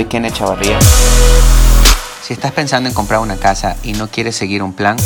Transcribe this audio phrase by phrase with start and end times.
[0.00, 0.78] soy Kenneth Chavarría.
[2.22, 4.96] Si estás pensando en comprar una casa y no quieres seguir un plan,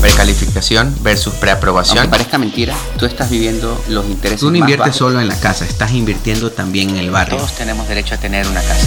[0.00, 1.98] precalificación versus preaprobación.
[1.98, 4.96] Aunque parezca mentira, tú estás viviendo los intereses Tú no más inviertes bajos.
[4.96, 7.38] solo en la casa, estás invirtiendo también en el barrio.
[7.38, 8.86] Todos tenemos derecho a tener una casa.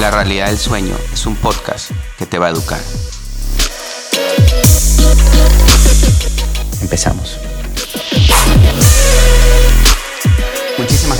[0.00, 2.80] La realidad del sueño es un podcast que te va a educar.
[6.80, 7.36] Empezamos.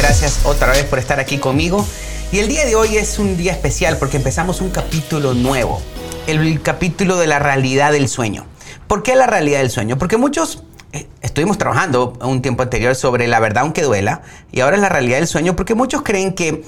[0.06, 1.84] Gracias otra vez por estar aquí conmigo.
[2.30, 5.82] Y el día de hoy es un día especial porque empezamos un capítulo nuevo.
[6.28, 8.46] El capítulo de la realidad del sueño.
[8.86, 9.98] ¿Por qué la realidad del sueño?
[9.98, 14.76] Porque muchos eh, estuvimos trabajando un tiempo anterior sobre la verdad aunque duela y ahora
[14.76, 16.62] es la realidad del sueño porque muchos creen que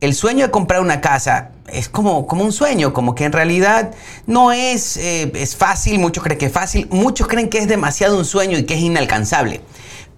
[0.00, 3.90] el sueño de comprar una casa es como, como un sueño, como que en realidad
[4.28, 8.16] no es, eh, es fácil, muchos creen que es fácil, muchos creen que es demasiado
[8.16, 9.60] un sueño y que es inalcanzable.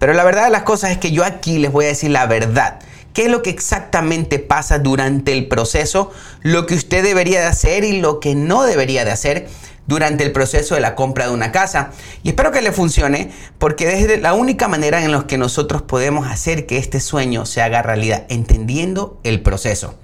[0.03, 2.25] Pero la verdad de las cosas es que yo aquí les voy a decir la
[2.25, 2.81] verdad.
[3.13, 6.11] ¿Qué es lo que exactamente pasa durante el proceso?
[6.41, 9.47] Lo que usted debería de hacer y lo que no debería de hacer
[9.87, 11.91] durante el proceso de la compra de una casa.
[12.21, 16.27] Y espero que le funcione porque es la única manera en la que nosotros podemos
[16.27, 19.95] hacer que este sueño se haga realidad, entendiendo el proceso.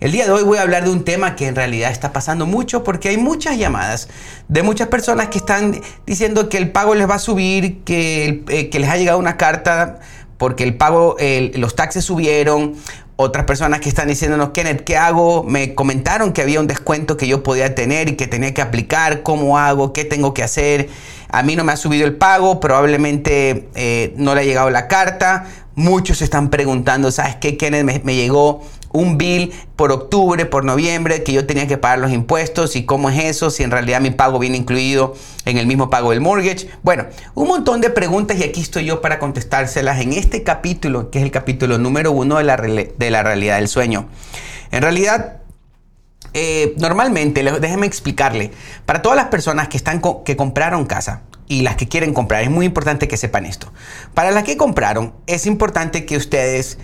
[0.00, 2.46] El día de hoy voy a hablar de un tema que en realidad está pasando
[2.46, 4.08] mucho porque hay muchas llamadas
[4.48, 8.70] de muchas personas que están diciendo que el pago les va a subir, que, eh,
[8.72, 10.00] les ha llegado una carta
[10.38, 11.16] porque el pago,
[11.54, 12.76] los taxes subieron.
[13.16, 15.44] Otras personas que están diciéndonos, Kenneth, ¿qué hago?
[15.44, 19.22] Me comentaron que había un descuento que yo podía tener y que tenía que aplicar.
[19.22, 19.92] ¿Cómo hago?
[19.92, 20.88] ¿Qué tengo que hacer?
[21.28, 24.88] A mí no me ha subido el pago, probablemente eh, no le ha llegado la
[24.88, 25.44] carta.
[25.74, 28.02] Muchos están preguntando, ¿sabes qué, Kenneth?
[28.02, 28.62] Me llegó
[28.92, 33.10] un bill por octubre, por noviembre, que yo tenía que pagar los impuestos y cómo
[33.10, 36.68] es eso, si en realidad mi pago viene incluido en el mismo pago del mortgage.
[36.82, 41.18] Bueno, un montón de preguntas y aquí estoy yo para contestárselas en este capítulo, que
[41.18, 44.08] es el capítulo número uno de la, de la realidad del sueño.
[44.72, 45.40] En realidad,
[46.32, 48.52] eh, normalmente, déjeme explicarle,
[48.86, 52.50] para todas las personas que, están que compraron casa y las que quieren comprar, es
[52.50, 53.72] muy importante que sepan esto.
[54.14, 56.78] Para las que compraron, es importante que ustedes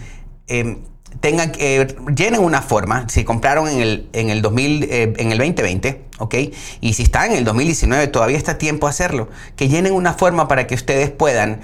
[0.49, 0.79] eh,
[1.21, 5.39] tengan, eh, llenen una forma, si compraron en el, en el, 2000, eh, en el
[5.39, 6.35] 2020, ¿ok?
[6.81, 10.15] Y si están en el 2019, todavía está a tiempo de hacerlo, que llenen una
[10.15, 11.61] forma para que ustedes puedan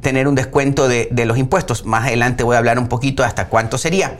[0.00, 1.84] tener un descuento de, de los impuestos.
[1.86, 4.18] Más adelante voy a hablar un poquito hasta cuánto sería.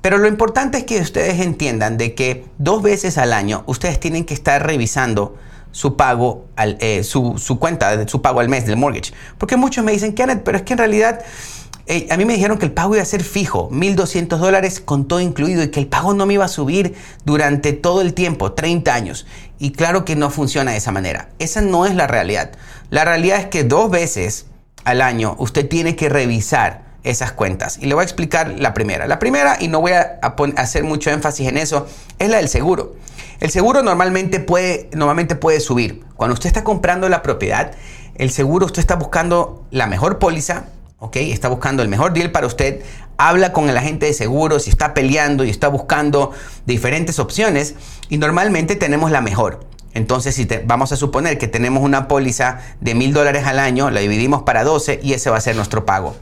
[0.00, 4.24] Pero lo importante es que ustedes entiendan de que dos veces al año ustedes tienen
[4.24, 5.36] que estar revisando
[5.72, 9.12] su pago, al, eh, su, su cuenta, su pago al mes del mortgage.
[9.38, 11.20] Porque muchos me dicen, Kenneth, pero es que en realidad
[12.10, 15.20] a mí me dijeron que el pago iba a ser fijo, 1.200 dólares con todo
[15.20, 18.94] incluido y que el pago no me iba a subir durante todo el tiempo, 30
[18.94, 19.26] años.
[19.58, 21.30] Y claro que no funciona de esa manera.
[21.38, 22.52] Esa no es la realidad.
[22.90, 24.46] La realidad es que dos veces
[24.84, 27.78] al año usted tiene que revisar esas cuentas.
[27.80, 29.06] Y le voy a explicar la primera.
[29.08, 32.48] La primera, y no voy a, a hacer mucho énfasis en eso, es la del
[32.48, 32.94] seguro.
[33.40, 36.04] El seguro normalmente puede, normalmente puede subir.
[36.16, 37.72] Cuando usted está comprando la propiedad,
[38.14, 40.66] el seguro usted está buscando la mejor póliza,
[41.00, 41.16] ¿ok?
[41.16, 42.82] Está buscando el mejor deal para usted.
[43.16, 46.30] Habla con el agente de seguros y está peleando y está buscando
[46.66, 47.74] diferentes opciones
[48.08, 49.66] y normalmente tenemos la mejor.
[49.92, 54.00] Entonces, si vamos a suponer que tenemos una póliza de mil dólares al año, la
[54.00, 56.14] dividimos para 12 y ese va a ser nuestro pago.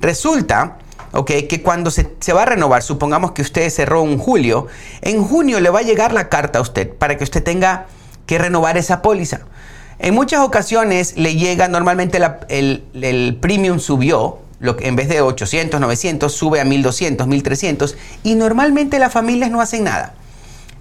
[0.00, 0.78] Resulta,
[1.12, 4.68] ok, que cuando se, se va a renovar, supongamos que usted cerró en julio,
[5.02, 7.86] en junio le va a llegar la carta a usted para que usted tenga
[8.26, 9.40] que renovar esa póliza.
[9.98, 15.80] En muchas ocasiones le llega, normalmente el, premium subió, lo que en vez de 800,
[15.80, 20.14] 900, sube a 1200, 1300 y normalmente las familias no hacen nada.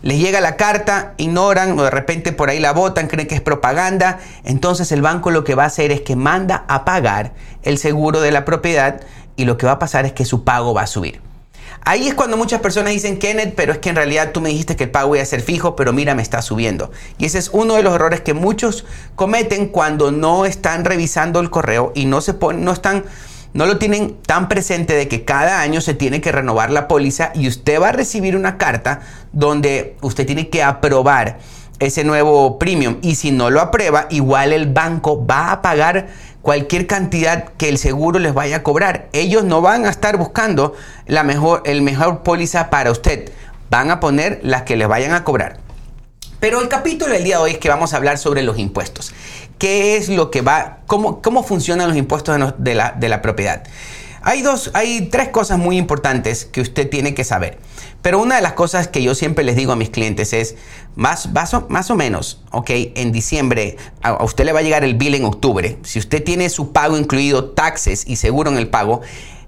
[0.03, 3.41] Les llega la carta, ignoran o de repente por ahí la botan, creen que es
[3.41, 4.19] propaganda.
[4.43, 7.33] Entonces el banco lo que va a hacer es que manda a pagar
[7.63, 9.01] el seguro de la propiedad
[9.35, 11.21] y lo que va a pasar es que su pago va a subir.
[11.81, 14.75] Ahí es cuando muchas personas dicen, Kenneth, pero es que en realidad tú me dijiste
[14.75, 16.91] que el pago iba a ser fijo, pero mira, me está subiendo.
[17.17, 21.49] Y ese es uno de los errores que muchos cometen cuando no están revisando el
[21.49, 23.05] correo y no se ponen, no están
[23.53, 27.31] no lo tienen tan presente de que cada año se tiene que renovar la póliza
[27.33, 28.99] y usted va a recibir una carta
[29.31, 31.39] donde usted tiene que aprobar
[31.79, 36.07] ese nuevo premium y si no lo aprueba, igual el banco va a pagar
[36.47, 39.09] cualquier cantidad que el seguro les vaya a cobrar.
[39.11, 40.73] Ellos no van a estar buscando
[41.05, 43.33] la mejor, el mejor póliza para usted.
[43.69, 45.59] Van a poner las que les vayan a cobrar.
[46.39, 49.13] Pero el capítulo del día de hoy es que vamos a hablar sobre los impuestos.
[49.57, 53.65] ¿Qué es lo que va, cómo, cómo funcionan los impuestos de, la, de la propiedad?
[54.21, 57.59] Hay dos, hay tres cosas muy importantes que usted tiene que saber.
[58.01, 60.55] Pero una de las cosas que yo siempre les digo a mis clientes es,
[60.95, 64.83] más, más, o, más o menos, ok, en diciembre, a, usted le va a llegar
[64.83, 65.77] el bill en octubre.
[65.83, 69.01] Si usted tiene su pago incluido, taxes y seguro en el pago,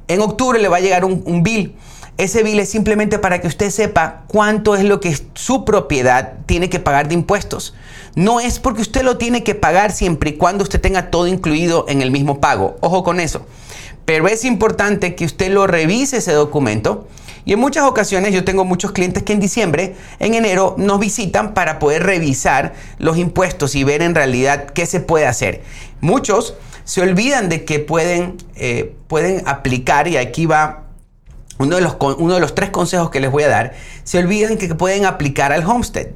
[0.07, 1.75] en octubre le va a llegar un, un bill.
[2.17, 6.69] Ese bill es simplemente para que usted sepa cuánto es lo que su propiedad tiene
[6.69, 7.73] que pagar de impuestos.
[8.15, 11.85] No es porque usted lo tiene que pagar siempre y cuando usted tenga todo incluido
[11.87, 12.75] en el mismo pago.
[12.81, 13.45] Ojo con eso.
[14.03, 17.07] Pero es importante que usted lo revise ese documento.
[17.45, 21.53] Y en muchas ocasiones yo tengo muchos clientes que en diciembre, en enero, nos visitan
[21.53, 25.61] para poder revisar los impuestos y ver en realidad qué se puede hacer.
[26.01, 30.85] Muchos se olvidan de que pueden, eh, pueden aplicar, y aquí va
[31.59, 34.57] uno de, los, uno de los tres consejos que les voy a dar, se olvidan
[34.57, 36.07] que pueden aplicar al homestead.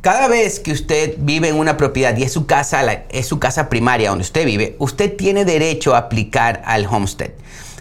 [0.00, 3.68] Cada vez que usted vive en una propiedad y es su casa, es su casa
[3.68, 7.30] primaria donde usted vive, usted tiene derecho a aplicar al homestead.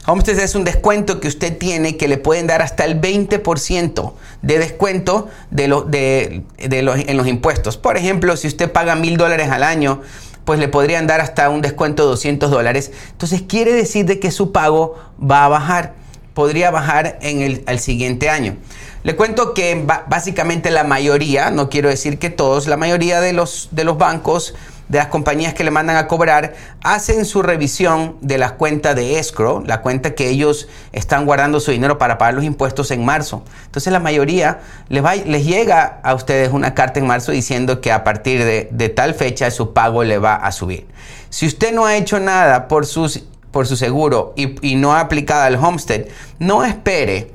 [0.09, 4.57] Homestead es un descuento que usted tiene que le pueden dar hasta el 20% de
[4.57, 7.75] descuento de de, en los impuestos.
[7.75, 10.01] Por ejemplo, si usted paga mil dólares al año,
[10.45, 12.94] pues le podrían dar hasta un descuento de 200 dólares.
[13.12, 15.94] Entonces quiere decir de que su pago va a bajar.
[16.33, 18.56] Podría bajar en el siguiente año.
[19.04, 23.69] Le cuento que básicamente la mayoría, no quiero decir que todos, la mayoría de los,
[23.71, 24.54] de los bancos,
[24.89, 29.19] de las compañías que le mandan a cobrar, hacen su revisión de las cuentas de
[29.19, 33.44] escrow, la cuenta que ellos están guardando su dinero para pagar los impuestos en marzo.
[33.66, 38.44] Entonces la mayoría les, llega a ustedes una carta en marzo diciendo que a partir
[38.44, 40.88] de, tal fecha su pago le va a subir.
[41.30, 45.44] Si usted no ha hecho nada por, sus, por su seguro y, no ha aplicado
[45.44, 46.06] al homestead,
[46.40, 47.31] no espere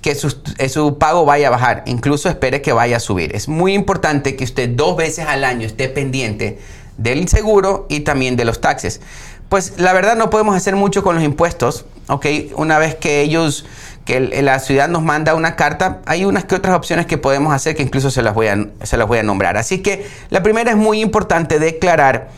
[0.00, 0.16] que
[0.58, 3.34] eh, su, pago vaya a bajar, incluso espere que vaya a subir.
[3.34, 6.58] Es muy importante que usted dos veces al año esté pendiente
[6.96, 9.00] del seguro y también de los taxes.
[9.48, 12.26] Pues la verdad no podemos hacer mucho con los impuestos, ¿ok?
[12.56, 13.66] Una vez que ellos,
[14.04, 17.76] que la ciudad nos manda una carta, hay unas que otras opciones que podemos hacer
[17.76, 19.56] que incluso se las voy a, se las voy a nombrar.
[19.56, 22.30] Así que la primera es muy importante declarar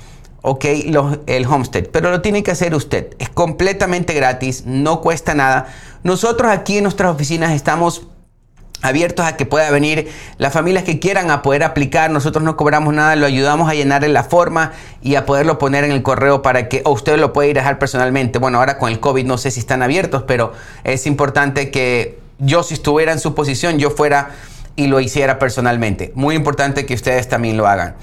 [0.47, 0.65] ok,
[1.27, 3.15] el homestead, pero lo tiene que hacer usted.
[3.19, 5.69] Es completamente gratis, no cuesta nada.
[6.03, 8.09] Nosotros aquí en nuestras oficinas estamos
[8.85, 12.11] abiertos a que pueda venir las familias que quieran a poder aplicar.
[12.11, 14.73] Nosotros no cobramos nada, lo ayudamos a llenar en la forma
[15.03, 17.63] y a poderlo poner en el correo para que o usted lo pueda ir a
[17.63, 18.39] dejar personalmente.
[18.39, 20.53] Bueno, ahora con el COVID no sé si están abiertos, pero
[20.85, 24.33] es importante que yo si estuviera en su posición, yo fuera
[24.77, 26.13] y lo hiciera personalmente.
[26.15, 27.97] Muy importante que ustedes también lo hagan.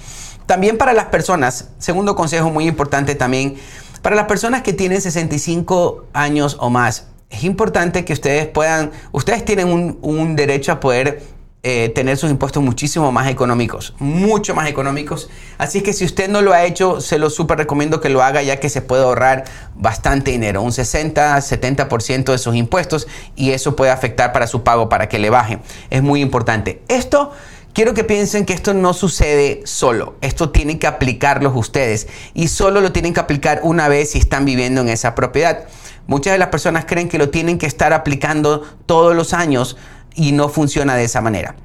[0.48, 3.56] También para las personas, segundo consejo muy importante también,
[4.02, 9.44] para las personas que tienen 65 años o más, es importante que ustedes puedan, ustedes
[9.46, 11.24] tienen un, derecho a poder
[11.64, 15.30] eh, tener sus impuestos muchísimo más económicos, mucho más económicos.
[15.58, 18.44] Así que si usted no lo ha hecho, se lo súper recomiendo que lo haga
[18.44, 19.46] ya que se puede ahorrar
[19.76, 24.90] bastante dinero, un 60, 70% de sus impuestos y eso puede afectar para su pago,
[24.90, 25.60] para que le baje.
[25.90, 26.82] Es muy importante.
[26.90, 27.32] Esto
[27.74, 32.82] Quiero que piensen que esto no sucede solo, esto tienen que aplicarlos ustedes y solo
[32.82, 35.68] lo tienen que aplicar una vez si están viviendo en esa propiedad.
[36.12, 39.78] Muchas de las personas creen que lo tienen que estar aplicando todos los años
[40.14, 41.56] y no funciona de esa manera.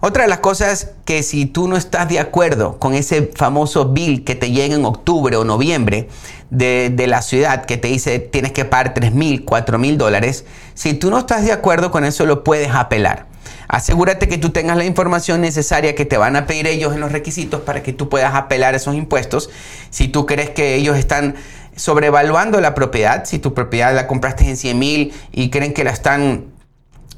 [0.00, 4.24] Otra de las cosas que si tú no estás de acuerdo con ese famoso bill
[4.24, 6.08] que te llega en octubre o noviembre
[6.48, 10.46] de, de la ciudad que te dice tienes que pagar 3 mil, 4 mil dólares,
[10.72, 13.26] si tú no estás de acuerdo con eso lo puedes apelar.
[13.72, 17.10] Asegúrate que tú tengas la información necesaria que te van a pedir ellos en los
[17.10, 19.48] requisitos para que tú puedas apelar esos impuestos.
[19.88, 21.36] Si tú crees que ellos están
[21.74, 25.90] sobrevaluando la propiedad, si tu propiedad la compraste en 100 mil y creen que la
[25.90, 26.44] están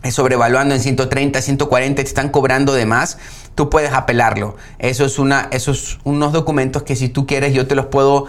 [0.05, 3.19] eh, sobrevaluando en 130, 140, te están cobrando de más,
[3.57, 4.55] tú puedes apelarlo.
[4.79, 8.27] Eso es una, esos unos documentos que si tú quieres yo te los puedo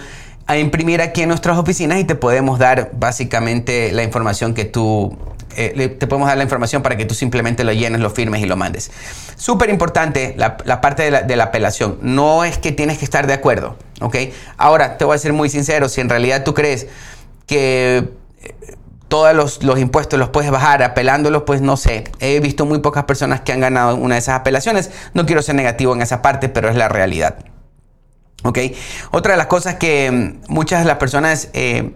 [0.50, 5.15] eh, imprimir aquí en nuestras oficinas y te podemos dar básicamente la información que tú
[5.55, 8.45] eh, te podemos dar la información para que tú simplemente lo llenes, lo firmes y
[8.45, 8.91] lo mandes.
[9.35, 11.97] Súper importante la, parte de la, apelación.
[12.01, 14.17] No es que tienes que estar de acuerdo, ¿ok?
[14.57, 16.88] Ahora, te voy a ser muy sincero, si en realidad tú crees
[17.47, 18.09] que
[18.41, 18.55] eh,
[19.07, 22.05] todos los, los, impuestos los puedes bajar apelándolos, pues no sé.
[22.19, 24.91] He visto muy pocas personas que han ganado una de esas apelaciones.
[25.13, 27.38] No quiero ser negativo en esa parte, pero es la realidad.
[28.43, 28.59] ¿Ok?
[29.12, 31.50] Otra de las cosas que mm, muchas de las personas...
[31.53, 31.93] Eh,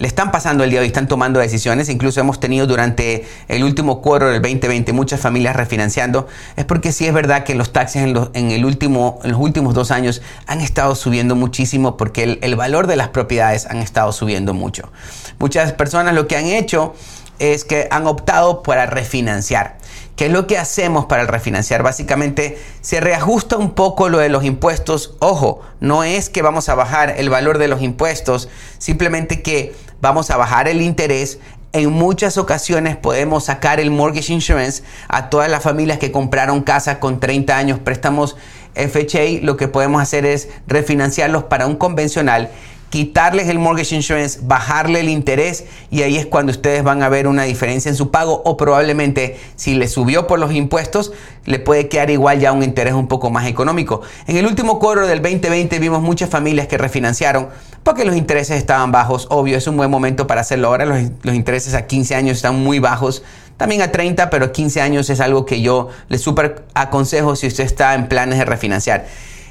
[0.00, 1.90] le están pasando el día de hoy, están tomando decisiones.
[1.90, 6.26] Incluso hemos tenido durante el último cuadro del 2020 muchas familias refinanciando.
[6.56, 9.74] Es porque sí es verdad que los taxis en los, en el último, los últimos
[9.74, 14.10] dos años han estado subiendo muchísimo porque el, el valor de las propiedades han estado
[14.12, 14.90] subiendo mucho.
[15.38, 16.94] Muchas personas lo que han hecho
[17.38, 19.76] es que han optado para refinanciar.
[20.16, 21.82] ¿Qué es lo que hacemos para refinanciar?
[21.82, 25.14] Básicamente se reajusta un poco lo de los impuestos.
[25.18, 30.30] Ojo, no es que vamos a bajar el valor de los impuestos, simplemente que vamos
[30.30, 31.38] a bajar el interés.
[31.72, 36.98] En muchas ocasiones podemos sacar el mortgage insurance a todas las familias que compraron casa
[36.98, 38.36] con 30 años, préstamos
[38.74, 39.42] FHA.
[39.42, 42.50] Lo que podemos hacer es refinanciarlos para un convencional
[42.90, 47.28] quitarles el mortgage insurance, bajarle el interés y ahí es cuando ustedes van a ver
[47.28, 51.12] una diferencia en su pago o probablemente si le subió por los impuestos
[51.46, 54.02] le puede quedar igual ya un interés un poco más económico.
[54.26, 57.48] En el último coro del 2020 vimos muchas familias que refinanciaron
[57.82, 59.26] porque los intereses estaban bajos.
[59.30, 60.84] Obvio, es un buen momento para hacerlo ahora.
[60.84, 63.22] Los, intereses a 15 años están muy bajos.
[63.56, 67.64] También a 30, pero 15 años es algo que yo le súper aconsejo si usted
[67.64, 69.06] está en planes de refinanciar.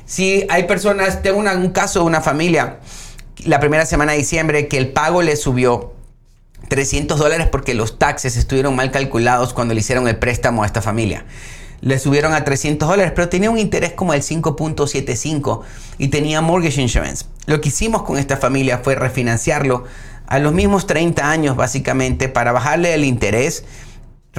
[0.06, 2.78] Si hay personas, tengo un caso de una familia
[3.46, 5.94] la primera semana de diciembre que el pago le subió
[6.68, 10.82] 300 dólares porque los taxes estuvieron mal calculados cuando le hicieron el préstamo a esta
[10.82, 11.26] familia.
[11.82, 15.62] Le subieron a 300 dólares, pero tenía un interés como el 5.75
[15.98, 17.26] y tenía mortgage insurance.
[17.46, 19.86] Lo que hicimos con esta familia fue refinanciarlo
[20.28, 23.64] a los mismos 30 años básicamente para bajarle el interés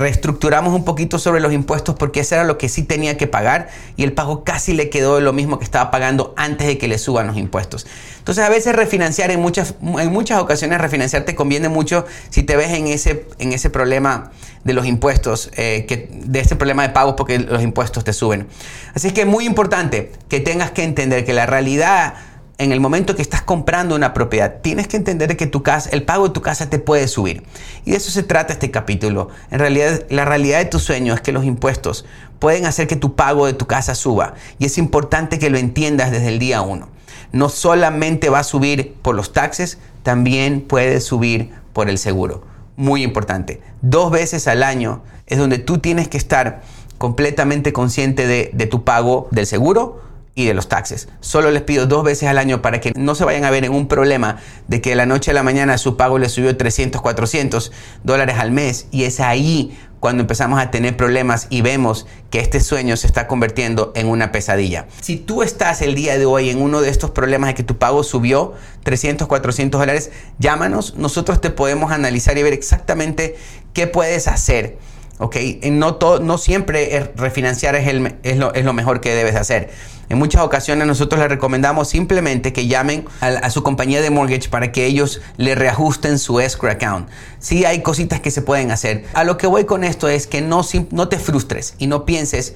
[0.01, 3.69] reestructuramos un poquito sobre los impuestos porque eso era lo que sí tenía que pagar
[3.97, 6.99] y el pago casi le quedó lo mismo que estaba pagando antes de que le
[6.99, 7.87] suban los impuestos.
[8.19, 12.57] Entonces a veces refinanciar en muchas, en muchas ocasiones refinanciar te conviene mucho si te
[12.57, 14.31] ves en ese, en ese problema
[14.65, 18.47] de los impuestos, eh, que, de ese problema de pagos porque los impuestos te suben.
[18.95, 22.15] Así que es muy importante que tengas que entender que la realidad
[22.61, 25.51] en el momento que estás comprando una propiedad, tienes que entender que
[25.93, 27.43] el pago de tu casa te puede subir.
[27.87, 29.31] Y de eso se trata este capítulo.
[29.51, 32.05] En realidad, la realidad de tu sueño es que los impuestos
[32.39, 34.35] pueden hacer que tu pago de tu casa suba.
[34.59, 36.91] Y es importante que lo entiendas desde el día uno.
[37.33, 42.45] No solamente va a subir por los taxes, también puede subir por el seguro.
[42.77, 43.63] Muy importante.
[43.81, 46.61] Dos veces al año es donde tú tienes que estar
[46.99, 50.10] completamente consciente de tu pago del seguro
[50.41, 51.09] y de los taxes.
[51.21, 53.73] Solo les pido dos veces al año para que no se vayan a ver en
[53.73, 57.03] un problema de que de la noche a la mañana su pago le subió 300,
[57.03, 57.73] 400
[58.05, 62.61] dólares al mes y es ahí cuando empezamos a tener problemas y vemos que este
[62.61, 64.87] sueño se está convirtiendo en una pesadilla.
[65.03, 67.77] Si tú estás el día de hoy en uno de estos problemas de que tu
[67.77, 68.55] pago subió
[68.85, 73.37] 300, 400 dólares, llámanos, nosotros te podemos analizar y ver exactamente
[73.75, 74.79] qué puedes hacer
[75.21, 75.37] ¿ok?
[75.71, 79.71] No, no siempre refinanciar es, el, es, lo, es, lo, mejor que debes hacer.
[80.09, 84.73] En muchas ocasiones nosotros les recomendamos simplemente que llamen a, su compañía de mortgage para
[84.73, 87.09] que ellos le reajusten su escrow account.
[87.39, 89.05] Sí hay cositas que se pueden hacer.
[89.13, 92.55] A lo que voy con esto es que no, no te frustres y no pienses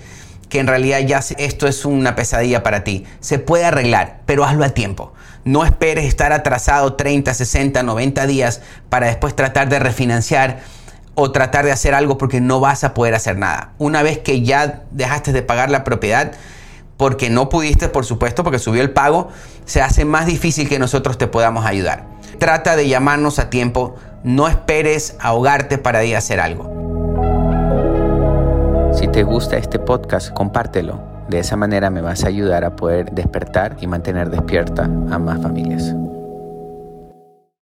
[0.49, 3.05] que en realidad ya esto es una pesadilla para ti.
[3.21, 5.13] Se puede arreglar, pero hazlo a tiempo.
[5.45, 10.63] No esperes estar atrasado 30, 60, 90 días para después tratar de refinanciar
[11.15, 13.73] o tratar de hacer algo porque no vas a poder hacer nada.
[13.79, 16.33] Una vez que ya dejaste de pagar la propiedad,
[16.97, 19.29] porque no pudiste, por supuesto, porque subió el pago,
[19.65, 22.07] se hace más difícil que nosotros te podamos ayudar.
[22.39, 26.73] Trata de llamarnos a tiempo, no esperes ahogarte para ir hacer algo.
[28.93, 31.03] Si te gusta este podcast, compártelo.
[31.29, 35.43] De esa manera me vas a ayudar a poder despertar y mantener despierta a más
[35.43, 35.95] familias.